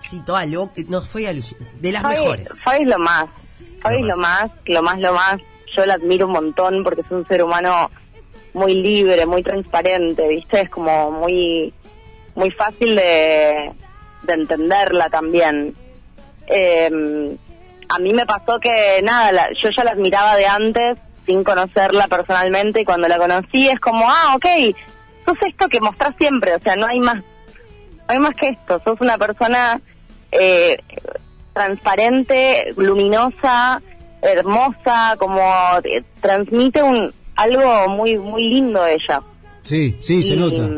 sí, 0.00 0.20
toda 0.26 0.44
loca, 0.44 0.74
no, 0.88 1.02
fue 1.02 1.22
de 1.22 1.92
las 1.92 2.02
Fabi, 2.02 2.14
mejores. 2.16 2.62
Fabi 2.62 2.82
es 2.82 2.88
lo 2.88 2.98
más. 2.98 3.26
Fabi 3.80 4.02
Lo 4.02 4.08
lo 4.08 4.16
más. 4.16 4.42
más, 4.42 4.50
lo 4.66 4.82
más, 4.82 4.98
lo 4.98 5.12
más. 5.12 5.40
Yo 5.76 5.86
la 5.86 5.94
admiro 5.94 6.26
un 6.26 6.32
montón 6.32 6.82
porque 6.82 7.02
es 7.02 7.10
un 7.10 7.24
ser 7.28 7.44
humano 7.44 7.88
muy 8.54 8.74
libre, 8.74 9.26
muy 9.26 9.42
transparente, 9.42 10.26
¿viste? 10.28 10.62
Es 10.62 10.70
como 10.70 11.10
muy 11.10 11.72
muy 12.34 12.50
fácil 12.52 12.94
de, 12.94 13.72
de 14.22 14.32
entenderla 14.32 15.08
también. 15.10 15.74
Eh, 16.46 17.36
a 17.88 17.98
mí 17.98 18.12
me 18.12 18.26
pasó 18.26 18.60
que, 18.60 19.00
nada, 19.02 19.32
la- 19.32 19.50
yo 19.60 19.70
ya 19.76 19.82
la 19.84 19.90
admiraba 19.90 20.36
de 20.36 20.46
antes, 20.46 20.98
sin 21.26 21.42
conocerla 21.42 22.06
personalmente, 22.06 22.80
y 22.80 22.84
cuando 22.84 23.08
la 23.08 23.18
conocí 23.18 23.68
es 23.68 23.80
como, 23.80 24.04
ah, 24.08 24.34
ok, 24.36 24.46
sos 25.24 25.36
esto 25.48 25.68
que 25.68 25.80
mostrás 25.80 26.14
siempre, 26.18 26.54
o 26.54 26.60
sea, 26.60 26.76
no 26.76 26.86
hay 26.86 27.00
más, 27.00 27.16
no 27.16 27.24
hay 28.08 28.18
más 28.20 28.34
que 28.36 28.48
esto, 28.50 28.80
sos 28.84 29.00
una 29.00 29.18
persona 29.18 29.80
eh, 30.30 30.78
transparente, 31.54 32.72
luminosa, 32.76 33.82
hermosa, 34.22 35.16
como 35.18 35.40
eh, 35.84 36.02
transmite 36.20 36.82
un 36.82 37.12
algo 37.38 37.88
muy 37.88 38.16
muy 38.18 38.48
lindo 38.48 38.84
ella. 38.86 39.20
Sí, 39.62 39.96
sí, 40.02 40.22
se 40.22 40.34
y, 40.34 40.36
nota. 40.36 40.68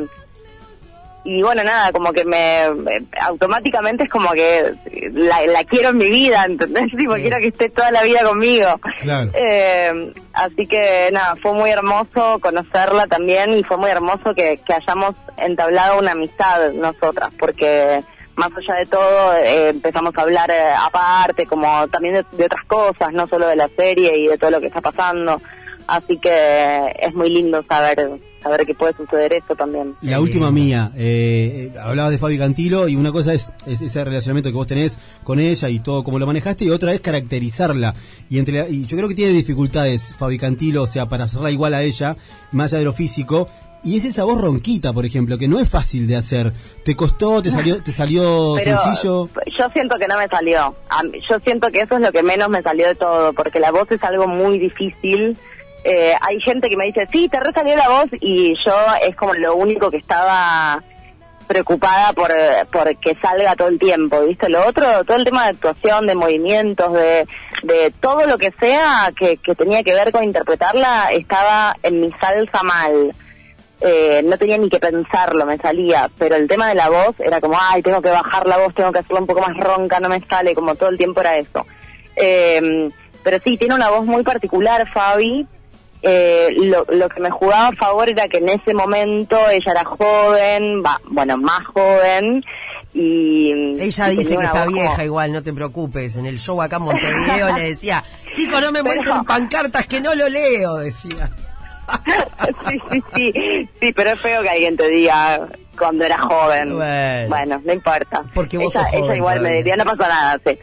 Y 1.22 1.42
bueno, 1.42 1.62
nada, 1.62 1.92
como 1.92 2.12
que 2.14 2.24
me, 2.24 2.70
me- 2.74 3.02
automáticamente 3.20 4.04
es 4.04 4.10
como 4.10 4.30
que 4.30 4.72
la, 5.12 5.44
la 5.46 5.64
quiero 5.64 5.90
en 5.90 5.98
mi 5.98 6.08
vida, 6.10 6.44
¿entendés? 6.46 6.90
Tipo, 6.96 7.14
Sí. 7.16 7.20
quiero 7.22 7.36
que 7.38 7.48
esté 7.48 7.68
toda 7.68 7.90
la 7.90 8.02
vida 8.02 8.22
conmigo. 8.24 8.80
Claro. 9.02 9.30
Eh, 9.34 10.12
así 10.32 10.66
que 10.66 11.10
nada, 11.12 11.36
fue 11.42 11.52
muy 11.52 11.70
hermoso 11.70 12.38
conocerla 12.40 13.06
también 13.06 13.52
y 13.58 13.62
fue 13.64 13.76
muy 13.76 13.90
hermoso 13.90 14.34
que, 14.34 14.60
que 14.66 14.72
hayamos 14.72 15.14
entablado 15.36 15.98
una 15.98 16.12
amistad 16.12 16.72
nosotras, 16.72 17.30
porque 17.38 18.00
más 18.36 18.48
allá 18.56 18.76
de 18.80 18.86
todo, 18.86 19.34
eh, 19.36 19.68
empezamos 19.68 20.16
a 20.16 20.22
hablar 20.22 20.50
eh, 20.50 20.72
aparte, 20.74 21.44
como 21.44 21.86
también 21.88 22.14
de, 22.14 22.24
de 22.32 22.46
otras 22.46 22.64
cosas, 22.64 23.12
no 23.12 23.26
solo 23.28 23.46
de 23.46 23.56
la 23.56 23.68
serie 23.76 24.16
y 24.16 24.26
de 24.28 24.38
todo 24.38 24.50
lo 24.52 24.60
que 24.60 24.68
está 24.68 24.80
pasando. 24.80 25.40
Así 25.90 26.18
que 26.18 26.94
es 27.00 27.12
muy 27.14 27.30
lindo 27.30 27.62
saber 27.68 28.20
saber 28.42 28.64
que 28.64 28.74
puede 28.74 28.94
suceder 28.96 29.32
esto 29.34 29.54
también. 29.54 29.94
La 30.00 30.18
última 30.20 30.50
mía, 30.50 30.92
eh, 30.96 31.72
eh, 31.74 31.78
hablabas 31.78 32.12
de 32.12 32.16
Fabi 32.18 32.38
Cantilo 32.38 32.88
y 32.88 32.96
una 32.96 33.12
cosa 33.12 33.34
es, 33.34 33.50
es 33.66 33.82
ese 33.82 34.02
relacionamiento 34.02 34.48
que 34.50 34.54
vos 34.56 34.66
tenés 34.66 34.98
con 35.24 35.40
ella 35.40 35.68
y 35.68 35.80
todo 35.80 36.02
como 36.04 36.18
lo 36.18 36.26
manejaste 36.26 36.64
y 36.64 36.70
otra 36.70 36.92
es 36.94 37.00
caracterizarla. 37.00 37.94
Y 38.30 38.38
entre 38.38 38.54
la- 38.62 38.68
y 38.68 38.86
yo 38.86 38.96
creo 38.96 39.08
que 39.10 39.14
tiene 39.14 39.32
dificultades 39.34 40.14
Fabi 40.16 40.38
Cantilo, 40.38 40.84
o 40.84 40.86
sea, 40.86 41.06
para 41.06 41.24
hacerla 41.24 41.50
igual 41.50 41.74
a 41.74 41.82
ella, 41.82 42.16
más 42.52 42.72
allá 42.72 42.78
de 42.78 42.84
lo 42.86 42.92
físico. 42.94 43.46
Y 43.82 43.96
es 43.96 44.04
esa 44.04 44.24
voz 44.24 44.38
ronquita, 44.40 44.92
por 44.92 45.06
ejemplo, 45.06 45.36
que 45.38 45.48
no 45.48 45.58
es 45.58 45.68
fácil 45.68 46.06
de 46.06 46.16
hacer. 46.16 46.52
¿Te 46.84 46.94
costó? 46.94 47.40
¿Te 47.42 47.50
salió, 47.50 47.82
te 47.82 47.92
salió 47.92 48.54
Pero 48.62 48.78
sencillo? 48.78 49.28
yo 49.58 49.68
siento 49.72 49.96
que 49.98 50.06
no 50.06 50.18
me 50.18 50.28
salió. 50.28 50.74
Yo 51.30 51.38
siento 51.44 51.68
que 51.68 51.80
eso 51.80 51.94
es 51.96 52.00
lo 52.02 52.12
que 52.12 52.22
menos 52.22 52.48
me 52.50 52.60
salió 52.62 52.86
de 52.88 52.94
todo, 52.94 53.32
porque 53.32 53.58
la 53.58 53.70
voz 53.70 53.90
es 53.90 54.02
algo 54.02 54.26
muy 54.28 54.58
difícil. 54.58 55.36
Eh, 55.84 56.14
hay 56.20 56.40
gente 56.40 56.68
que 56.68 56.76
me 56.76 56.86
dice, 56.86 57.06
sí, 57.10 57.28
te 57.28 57.40
resalió 57.40 57.76
la 57.76 57.88
voz, 57.88 58.06
y 58.20 58.54
yo 58.64 58.74
es 59.02 59.16
como 59.16 59.34
lo 59.34 59.54
único 59.54 59.90
que 59.90 59.96
estaba 59.96 60.82
preocupada 61.46 62.12
por, 62.12 62.30
por 62.70 62.96
que 62.98 63.16
salga 63.16 63.56
todo 63.56 63.68
el 63.68 63.78
tiempo, 63.78 64.20
¿viste? 64.24 64.48
Lo 64.48 64.64
otro, 64.68 65.04
todo 65.04 65.16
el 65.16 65.24
tema 65.24 65.44
de 65.44 65.50
actuación, 65.50 66.06
de 66.06 66.14
movimientos, 66.14 66.92
de, 66.92 67.26
de 67.64 67.92
todo 68.00 68.24
lo 68.26 68.38
que 68.38 68.52
sea 68.60 69.12
que, 69.18 69.36
que 69.38 69.56
tenía 69.56 69.82
que 69.82 69.94
ver 69.94 70.12
con 70.12 70.22
interpretarla, 70.22 71.10
estaba 71.10 71.74
en 71.82 72.02
mi 72.02 72.12
salsa 72.20 72.62
mal. 72.62 73.14
Eh, 73.80 74.22
no 74.24 74.36
tenía 74.36 74.58
ni 74.58 74.68
que 74.68 74.78
pensarlo, 74.78 75.46
me 75.46 75.56
salía, 75.56 76.08
pero 76.18 76.36
el 76.36 76.46
tema 76.46 76.68
de 76.68 76.74
la 76.74 76.90
voz 76.90 77.18
era 77.18 77.40
como, 77.40 77.58
ay, 77.58 77.82
tengo 77.82 78.02
que 78.02 78.10
bajar 78.10 78.46
la 78.46 78.58
voz, 78.58 78.74
tengo 78.74 78.92
que 78.92 78.98
hacerla 78.98 79.20
un 79.20 79.26
poco 79.26 79.40
más 79.40 79.56
ronca, 79.56 79.98
no 79.98 80.10
me 80.10 80.20
sale, 80.28 80.54
como 80.54 80.74
todo 80.74 80.90
el 80.90 80.98
tiempo 80.98 81.20
era 81.22 81.36
eso. 81.38 81.66
Eh, 82.14 82.90
pero 83.24 83.38
sí, 83.44 83.56
tiene 83.56 83.74
una 83.74 83.90
voz 83.90 84.06
muy 84.06 84.22
particular, 84.22 84.86
Fabi. 84.88 85.46
Eh, 86.02 86.48
lo, 86.56 86.84
lo 86.88 87.08
que 87.10 87.20
me 87.20 87.30
jugaba 87.30 87.68
a 87.68 87.72
favor 87.72 88.08
era 88.08 88.26
que 88.28 88.38
en 88.38 88.48
ese 88.48 88.72
momento 88.72 89.36
ella 89.50 89.72
era 89.72 89.84
joven, 89.84 90.82
va, 90.84 90.98
bueno, 91.08 91.36
más 91.36 91.64
joven, 91.66 92.42
y... 92.94 93.52
Ella 93.80 94.10
y 94.12 94.16
dice 94.16 94.36
que 94.38 94.44
está 94.44 94.66
vieja 94.66 94.90
como- 94.92 95.02
igual, 95.04 95.32
no 95.32 95.42
te 95.42 95.52
preocupes. 95.52 96.16
En 96.16 96.26
el 96.26 96.38
show 96.38 96.60
acá 96.62 96.76
en 96.76 96.82
Montevideo 96.82 97.54
le 97.54 97.62
decía, 97.70 98.02
chicos, 98.32 98.60
no 98.62 98.72
me 98.72 98.82
Pero- 98.82 98.94
muestren 98.94 99.24
pancartas 99.24 99.86
que 99.86 100.00
no 100.00 100.14
lo 100.14 100.28
leo, 100.28 100.76
decía. 100.78 101.30
sí, 102.68 102.80
sí, 102.90 103.02
sí, 103.14 103.68
sí, 103.80 103.92
pero 103.92 104.10
es 104.12 104.20
feo 104.20 104.42
que 104.42 104.48
alguien 104.48 104.76
te 104.76 104.88
diga 104.88 105.40
cuando 105.78 106.04
era 106.04 106.18
joven. 106.18 106.76
Bueno. 107.28 107.60
no 107.64 107.72
importa. 107.72 108.22
Porque 108.34 108.58
vos 108.58 108.74
ella, 108.74 108.82
sos 108.84 108.90
joven 108.90 109.04
ella 109.04 109.16
igual 109.16 109.36
todavía. 109.38 109.50
me 109.50 109.56
diría, 109.62 109.76
no 109.76 109.84
pasa 109.84 110.08
nada, 110.08 110.40
sí. 110.46 110.58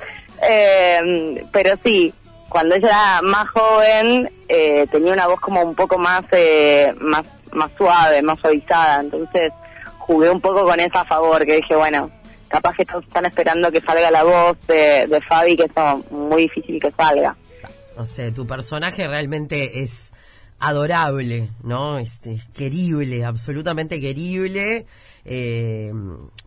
Eh, 0.49 1.43
pero 1.51 1.75
sí, 1.83 2.13
cuando 2.57 2.73
ella 2.73 2.87
era 2.87 3.21
más 3.21 3.47
joven, 3.49 4.31
eh, 4.49 4.87
tenía 4.91 5.13
una 5.13 5.27
voz 5.27 5.39
como 5.39 5.61
un 5.61 5.75
poco 5.75 5.99
más, 5.99 6.23
eh, 6.31 6.91
más, 6.99 7.21
más 7.51 7.69
suave, 7.77 8.23
más 8.23 8.39
suavizada, 8.39 9.01
entonces 9.01 9.51
jugué 9.99 10.31
un 10.31 10.41
poco 10.41 10.63
con 10.63 10.79
esa 10.79 11.01
a 11.01 11.05
favor, 11.05 11.45
que 11.45 11.57
dije, 11.57 11.75
bueno, 11.75 12.09
capaz 12.47 12.73
que 12.75 12.81
están 12.81 13.27
esperando 13.27 13.71
que 13.71 13.79
salga 13.79 14.09
la 14.09 14.23
voz 14.23 14.57
de, 14.67 15.05
de 15.05 15.21
Fabi, 15.21 15.55
que 15.55 15.65
es 15.65 16.11
muy 16.11 16.43
difícil 16.43 16.81
que 16.81 16.91
salga. 16.97 17.37
No 17.95 18.07
sé, 18.07 18.31
tu 18.31 18.47
personaje 18.47 19.07
realmente 19.07 19.83
es 19.83 20.15
adorable, 20.57 21.51
¿no? 21.61 21.99
Este, 21.99 22.39
querible, 22.55 23.23
absolutamente 23.23 24.01
querible. 24.01 24.87
Eh, 25.27 25.91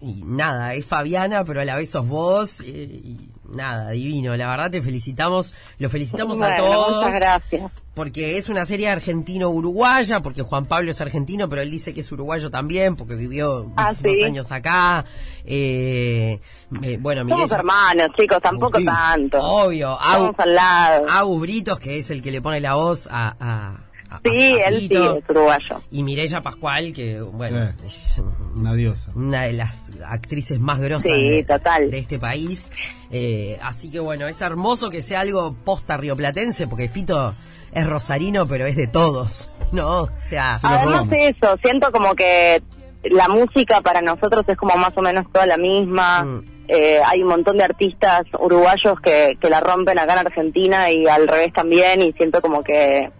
y 0.00 0.22
nada, 0.24 0.74
es 0.74 0.86
Fabiana, 0.86 1.44
pero 1.44 1.60
a 1.60 1.64
la 1.64 1.76
vez 1.76 1.90
sos 1.90 2.08
vos. 2.08 2.60
eh, 2.66 2.66
y 3.04 3.30
nada, 3.52 3.90
divino. 3.90 4.36
La 4.36 4.48
verdad 4.48 4.70
te 4.70 4.80
felicitamos, 4.80 5.54
lo 5.78 5.90
felicitamos 5.90 6.40
a 6.40 6.54
todos. 6.54 7.04
Muchas 7.04 7.20
gracias. 7.20 7.72
Porque 7.94 8.38
es 8.38 8.48
una 8.48 8.64
serie 8.64 8.88
argentino-uruguaya, 8.88 10.20
porque 10.22 10.42
Juan 10.42 10.66
Pablo 10.66 10.92
es 10.92 11.00
argentino, 11.00 11.48
pero 11.48 11.60
él 11.60 11.70
dice 11.70 11.92
que 11.92 12.00
es 12.00 12.12
uruguayo 12.12 12.50
también, 12.50 12.94
porque 12.96 13.14
vivió 13.16 13.70
Ah, 13.76 13.88
muchísimos 13.88 14.16
¿sí? 14.16 14.24
años 14.24 14.52
acá. 14.52 15.04
Eh, 15.44 16.40
eh, 16.82 16.98
bueno, 17.00 17.28
Somos 17.28 17.50
hermanos, 17.52 18.10
chicos, 18.16 18.38
tampoco 18.40 18.78
Agustín. 18.78 18.86
tanto. 18.86 19.42
Obvio, 19.42 19.98
Au- 20.00 20.34
al 20.38 20.54
lado. 20.54 21.08
Agus 21.10 21.40
Britos, 21.40 21.78
que 21.80 21.98
es 21.98 22.10
el 22.10 22.22
que 22.22 22.30
le 22.30 22.40
pone 22.40 22.60
la 22.60 22.74
voz 22.76 23.08
a... 23.10 23.36
a- 23.40 23.89
a- 24.10 24.20
sí, 24.24 24.30
a 24.60 24.68
él 24.68 24.78
sí 24.78 24.88
es 24.92 25.30
uruguayo. 25.30 25.80
Y 25.90 26.02
Mireya 26.02 26.42
Pascual, 26.42 26.92
que, 26.92 27.20
bueno, 27.20 27.62
Eh. 27.64 27.74
es 27.86 28.22
Una 28.54 28.74
diosa. 28.74 29.12
una 29.14 29.42
de 29.42 29.52
las 29.52 29.92
actrices 30.06 30.58
más 30.60 30.80
grosas 30.80 31.10
Sí, 31.12 31.28
de, 31.30 31.44
total. 31.44 31.90
de 31.90 31.98
este 31.98 32.18
país. 32.18 32.72
Eh, 33.10 33.58
así 33.62 33.90
que, 33.90 34.00
bueno, 34.00 34.26
es 34.26 34.40
hermoso 34.40 34.90
que 34.90 35.02
sea 35.02 35.20
algo 35.20 35.54
posta 35.64 35.96
rioplatense, 35.96 36.66
porque 36.66 36.88
Fito 36.88 37.34
es 37.72 37.86
rosarino, 37.86 38.46
pero 38.46 38.66
es 38.66 38.76
de 38.76 38.86
todos, 38.88 39.50
¿no? 39.72 40.02
O 40.02 40.10
sea... 40.18 40.58
Se 40.58 40.66
lo 40.68 40.74
Además 40.74 41.08
de 41.10 41.28
eso, 41.28 41.56
siento 41.62 41.90
como 41.92 42.14
que 42.14 42.62
la 43.04 43.28
música 43.28 43.80
para 43.80 44.02
nosotros 44.02 44.44
es 44.48 44.56
como 44.56 44.76
más 44.76 44.92
o 44.96 45.02
menos 45.02 45.24
toda 45.32 45.46
la 45.46 45.56
misma. 45.56 46.24
Mm. 46.24 46.44
Eh, 46.72 47.00
hay 47.04 47.22
un 47.22 47.28
montón 47.28 47.56
de 47.56 47.64
artistas 47.64 48.22
uruguayos 48.38 49.00
que, 49.02 49.36
que 49.40 49.50
la 49.50 49.58
rompen 49.60 49.98
acá 49.98 50.12
en 50.12 50.26
Argentina 50.26 50.88
y 50.90 51.04
al 51.08 51.26
revés 51.26 51.52
también 51.52 52.00
y 52.02 52.12
siento 52.12 52.40
como 52.40 52.62
que 52.62 53.10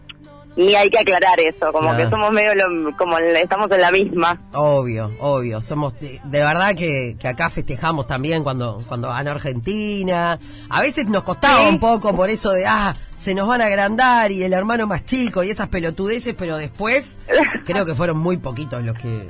ni 0.61 0.75
hay 0.75 0.90
que 0.90 0.99
aclarar 1.00 1.38
eso, 1.40 1.73
como 1.73 1.90
No. 1.93 1.97
que 1.97 2.09
somos 2.09 2.31
medio 2.33 2.55
lo- 2.55 2.97
como 2.97 3.19
estamos 3.19 3.71
en 3.71 3.81
la 3.81 3.90
misma. 3.90 4.40
Obvio, 4.52 5.11
obvio. 5.21 5.61
Somos 5.62 5.99
de, 5.99 6.21
de 6.25 6.38
verdad 6.43 6.75
que, 6.75 7.17
que 7.19 7.29
acá 7.29 7.50
festejamos 7.50 8.07
también 8.07 8.43
cuando 8.45 8.79
cuando 8.87 9.09
ganó 9.09 9.33
Argentina. 9.33 10.38
A 10.69 10.81
veces 10.81 11.07
nos 11.09 11.23
costaba 11.25 11.61
Sí. 11.62 11.69
un 11.69 11.79
poco 11.81 12.14
por 12.14 12.31
eso 12.31 12.50
de 12.52 12.67
ah, 12.67 12.95
se 13.14 13.35
nos 13.35 13.49
van 13.49 13.61
a 13.62 13.67
agrandar 13.67 14.31
y 14.31 14.43
el 14.43 14.52
hermano 14.52 14.87
más 14.87 15.05
chico 15.05 15.43
y 15.43 15.50
esas 15.50 15.69
pelotudeces, 15.69 16.35
pero 16.38 16.57
después 16.57 17.21
creo 17.64 17.85
que 17.87 17.95
fueron 17.95 18.19
muy 18.19 18.37
poquitos 18.37 18.83
los 18.85 18.97
que 18.97 19.26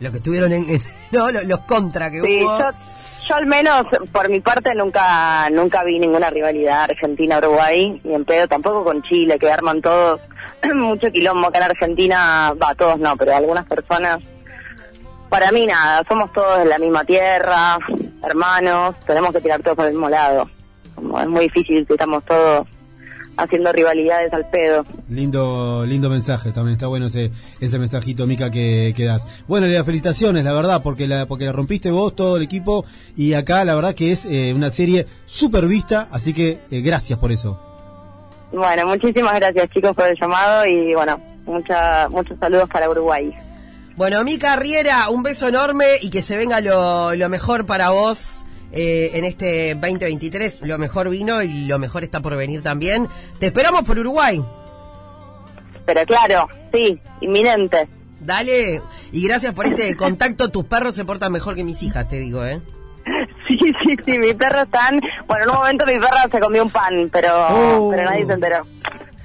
los 0.00 0.10
que 0.10 0.18
estuvieron 0.18 0.52
en, 0.52 0.68
en- 0.68 0.80
no, 1.12 1.30
los, 1.30 1.44
los 1.46 1.60
contra 1.60 2.10
que 2.10 2.20
Sí, 2.22 2.42
hubo. 2.42 2.58
yo, 2.58 2.64
yo 3.28 3.34
al 3.36 3.46
menos 3.46 3.84
por 4.10 4.28
mi 4.28 4.40
parte 4.40 4.74
nunca 4.74 5.48
nunca 5.50 5.84
vi 5.84 6.00
ninguna 6.00 6.28
rivalidad 6.28 6.84
Argentina-Uruguay, 6.90 8.00
ni 8.02 8.14
en 8.14 8.24
pedo, 8.24 8.48
tampoco 8.48 8.82
con 8.84 9.00
Chile, 9.04 9.38
que 9.38 9.50
arman 9.50 9.80
todos 9.80 10.20
mucho 10.74 11.10
quilombo 11.10 11.48
acá 11.48 11.58
en 11.58 11.64
Argentina, 11.64 12.52
va, 12.60 12.74
todos 12.74 12.98
no, 12.98 13.16
pero 13.16 13.36
algunas 13.36 13.66
personas. 13.66 14.18
Para 15.28 15.50
mí 15.50 15.64
nada, 15.66 16.02
somos 16.06 16.32
todos 16.32 16.58
de 16.58 16.66
la 16.66 16.78
misma 16.78 17.04
tierra, 17.04 17.78
hermanos, 18.22 18.94
tenemos 19.06 19.32
que 19.32 19.40
tirar 19.40 19.62
todos 19.62 19.76
por 19.76 19.86
el 19.86 19.92
mismo 19.92 20.10
lado. 20.10 20.48
Como 20.94 21.18
es 21.18 21.26
muy 21.26 21.44
difícil 21.44 21.86
si 21.86 21.92
estamos 21.92 22.22
todos 22.24 22.66
haciendo 23.36 23.72
rivalidades 23.72 24.32
al 24.32 24.48
pedo. 24.50 24.84
Lindo, 25.08 25.84
lindo 25.86 26.10
mensaje, 26.10 26.52
también 26.52 26.74
está 26.74 26.86
bueno 26.86 27.06
ese, 27.06 27.30
ese 27.60 27.78
mensajito, 27.78 28.26
Mica, 28.26 28.50
que, 28.50 28.92
que 28.96 29.04
das. 29.04 29.44
Bueno, 29.48 29.66
las 29.66 29.86
felicitaciones, 29.86 30.44
la 30.44 30.52
verdad, 30.52 30.82
porque 30.82 31.06
la, 31.06 31.26
porque 31.26 31.46
la 31.46 31.52
rompiste 31.52 31.90
vos, 31.90 32.14
todo 32.14 32.36
el 32.36 32.42
equipo, 32.42 32.84
y 33.16 33.34
acá 33.34 33.64
la 33.64 33.74
verdad 33.74 33.94
que 33.94 34.12
es 34.12 34.26
eh, 34.26 34.52
una 34.54 34.70
serie 34.70 35.06
súper 35.26 35.66
vista, 35.66 36.08
así 36.10 36.32
que 36.32 36.60
eh, 36.70 36.80
gracias 36.82 37.18
por 37.18 37.32
eso. 37.32 37.71
Bueno, 38.52 38.86
muchísimas 38.86 39.34
gracias 39.34 39.70
chicos 39.70 39.96
por 39.96 40.06
el 40.06 40.16
llamado 40.20 40.66
y 40.66 40.94
bueno, 40.94 41.20
mucha, 41.46 42.08
muchos 42.08 42.38
saludos 42.38 42.68
para 42.68 42.88
Uruguay. 42.88 43.32
Bueno, 43.96 44.22
mi 44.24 44.38
carrera, 44.38 45.08
un 45.10 45.22
beso 45.22 45.48
enorme 45.48 45.86
y 46.02 46.10
que 46.10 46.22
se 46.22 46.36
venga 46.36 46.60
lo, 46.60 47.14
lo 47.14 47.28
mejor 47.28 47.66
para 47.66 47.90
vos 47.90 48.44
eh, 48.72 49.10
en 49.14 49.24
este 49.24 49.74
2023. 49.74 50.62
Lo 50.62 50.78
mejor 50.78 51.10
vino 51.10 51.42
y 51.42 51.66
lo 51.66 51.78
mejor 51.78 52.04
está 52.04 52.20
por 52.20 52.36
venir 52.36 52.62
también. 52.62 53.08
Te 53.38 53.46
esperamos 53.46 53.82
por 53.82 53.98
Uruguay. 53.98 54.42
Pero 55.84 56.06
claro, 56.06 56.48
sí, 56.72 56.98
inminente. 57.20 57.88
Dale. 58.20 58.80
Y 59.12 59.26
gracias 59.26 59.52
por 59.52 59.66
este 59.66 59.96
contacto. 59.96 60.48
Tus 60.48 60.64
perros 60.64 60.94
se 60.94 61.04
portan 61.04 61.32
mejor 61.32 61.54
que 61.54 61.64
mis 61.64 61.82
hijas, 61.82 62.08
te 62.08 62.18
digo, 62.18 62.44
¿eh? 62.44 62.62
Sí, 63.58 63.72
sí, 63.84 63.96
sí, 64.04 64.18
mi 64.18 64.32
perro 64.34 64.62
están... 64.62 65.00
Bueno, 65.26 65.44
en 65.44 65.50
un 65.50 65.56
momento 65.56 65.84
mi 65.86 65.94
perra 65.98 66.28
se 66.30 66.40
comió 66.40 66.62
un 66.62 66.70
pan, 66.70 67.08
pero, 67.12 67.28
Oh. 67.50 67.90
pero 67.90 68.04
nadie 68.08 68.26
se 68.26 68.32
enteró. 68.32 68.66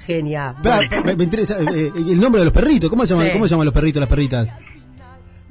Genial. 0.06 0.56
Me, 1.04 1.14
me 1.16 1.24
interesa, 1.24 1.56
eh, 1.60 1.92
el 1.94 2.20
nombre 2.20 2.40
de 2.40 2.46
los 2.46 2.54
perritos, 2.54 2.88
¿cómo 2.90 3.04
se 3.06 3.12
llaman, 3.14 3.26
Sí. 3.28 3.32
¿cómo 3.34 3.46
se 3.46 3.50
llaman 3.52 3.64
los 3.66 3.74
perritos, 3.74 4.00
las 4.00 4.08
perritas? 4.08 4.54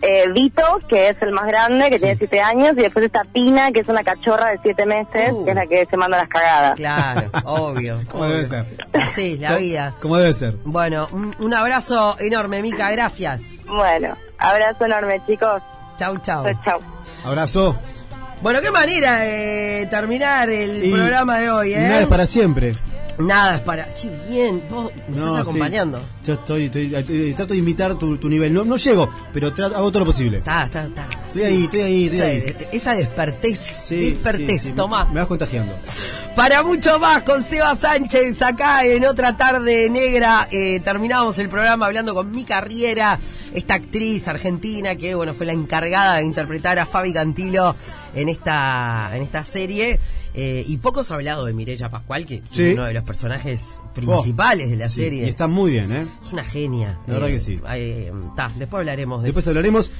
Eh, 0.01 0.25
Vito, 0.31 0.61
que 0.87 1.09
es 1.09 1.15
el 1.21 1.31
más 1.31 1.47
grande, 1.47 1.89
que 1.89 1.97
tiene 1.97 2.15
siete 2.15 2.39
años, 2.39 2.73
y 2.77 2.81
después 2.81 3.03
está 3.05 3.23
Pina, 3.33 3.71
que 3.71 3.79
es 3.79 3.87
una 3.87 4.03
cachorra 4.03 4.51
de 4.51 4.59
siete 4.61 4.85
meses, 4.85 5.31
Uh. 5.33 5.43
que 5.43 5.49
es 5.51 5.55
la 5.55 5.65
que 5.65 5.87
se 5.89 5.97
manda 5.97 6.17
las 6.17 6.29
cagadas. 6.29 6.75
Claro, 6.75 7.29
obvio. 7.45 7.99
¿Cómo 8.07 8.23
obvio. 8.25 8.35
debe 8.35 8.47
ser? 8.47 8.65
Así, 8.93 9.37
la 9.39 9.55
vida. 9.55 9.95
¿Cómo 9.99 10.17
debe 10.17 10.33
ser? 10.33 10.55
Bueno, 10.65 11.07
un, 11.11 11.35
un 11.39 11.53
abrazo 11.53 12.15
enorme, 12.19 12.61
Mica. 12.61 12.91
Gracias. 12.91 13.65
Bueno, 13.65 14.15
abrazo 14.37 14.85
enorme, 14.85 15.19
chicos. 15.25 15.63
Chau, 15.97 16.15
chau. 16.19 16.43
Chau, 16.45 16.53
chau. 16.63 16.79
Abrazo. 17.25 17.75
Bueno, 18.41 18.61
qué 18.61 18.71
manera 18.71 19.19
de 19.21 19.87
terminar 19.89 20.49
el 20.49 20.83
Y 20.85 20.91
programa 20.91 21.39
de 21.39 21.49
hoy, 21.49 21.71
Nada 21.71 21.99
¿eh? 21.99 22.01
es 22.03 22.07
para 22.07 22.25
siempre. 22.27 22.73
Nada, 23.19 23.55
es 23.55 23.61
para. 23.61 23.91
Qué 23.95 24.11
bien, 24.29 24.61
vos 24.69 24.91
me 25.09 25.17
No, 25.17 25.25
estás 25.29 25.35
sí. 25.37 25.41
acompañando. 25.49 25.99
Yo 26.23 26.33
estoy, 26.35 26.65
estoy- 26.65 27.33
trato 27.33 27.53
de 27.55 27.59
imitar 27.59 27.95
tu, 27.97 28.15
tu 28.19 28.29
nivel. 28.29 28.53
No, 28.53 28.63
no 28.63 28.77
llego, 28.77 29.09
pero 29.33 29.51
trato- 29.53 29.75
hago 29.75 29.91
todo 29.91 30.01
lo 30.01 30.05
posible. 30.05 30.37
Está, 30.37 30.65
está, 30.65 30.83
está. 30.85 31.07
Estoy 31.27 31.43
ahí, 31.43 31.63
estoy 31.63 31.81
ahí, 31.81 32.05
estoy 32.05 32.19
Esa, 32.19 32.27
ahí. 32.27 32.67
esa 32.73 32.93
despertez, 32.93 33.57
Sí, 33.59 34.11
despertez. 34.11 34.71
Me 34.75 35.19
vas 35.19 35.27
contagiando. 35.27 35.73
Para 36.37 36.61
mucho 36.61 36.99
más 36.99 37.23
con 37.23 37.41
Seba 37.41 37.75
Sánchez 37.75 38.39
acá 38.43 38.85
en 38.85 39.03
otra 39.05 39.35
tarde 39.35 39.89
negra. 39.89 40.47
Eh, 40.51 40.79
terminamos 40.81 41.39
el 41.39 41.49
programa 41.49 41.87
hablando 41.87 42.13
con 42.13 42.29
mi 42.31 42.43
carriera, 42.45 43.19
esta 43.55 43.73
actriz 43.73 44.27
argentina 44.27 44.95
que 44.95 45.15
bueno 45.15 45.33
fue 45.33 45.47
la 45.47 45.53
encargada 45.53 46.17
de 46.17 46.23
interpretar 46.25 46.77
a 46.77 46.85
Fabi 46.85 47.11
Cantilo 47.11 47.75
en 48.13 48.29
esta 48.29 49.09
en 49.15 49.23
esta 49.23 49.43
serie. 49.43 49.99
Eh, 50.39 50.63
y 50.67 50.77
poco 50.77 51.03
se 51.03 51.13
ha 51.13 51.15
hablado 51.15 51.45
de 51.45 51.53
Mireya 51.55 51.89
Pascual, 51.89 52.27
que 52.27 52.43
Sí. 52.51 52.65
es 52.67 52.73
uno 52.75 52.83
de 52.83 52.93
los 52.93 53.01
personajes 53.03 53.81
principales 53.95 54.69
de 54.69 54.75
la 54.75 54.87
Sí, 54.87 55.01
serie. 55.01 55.25
Y 55.25 55.29
está 55.29 55.47
muy 55.47 55.71
bien, 55.71 55.91
¿eh? 55.91 56.05
Es 56.23 56.31
una 56.31 56.43
genia. 56.43 56.99
La 57.07 57.13
verdad 57.15 57.29
Eh, 57.29 57.33
que 57.33 57.39
sí. 57.39 57.59
eh, 57.71 58.11
ta, 58.35 58.51
después 58.55 58.81
hablaremos 58.81 59.23
de 59.23 59.29
Después 59.29 59.45
eso. 59.45 59.49
hablaremos. 59.49 59.91